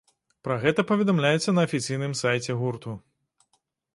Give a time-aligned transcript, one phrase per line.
[0.45, 2.97] Пра гэта паведамляецца на афіцыйным сайце гурту.